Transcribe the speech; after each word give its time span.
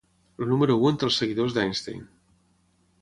El 0.43 0.47
número 0.53 0.77
u 0.85 0.89
entre 0.91 1.09
els 1.11 1.19
seguidors 1.23 1.59
d'Einstein. 1.59 2.01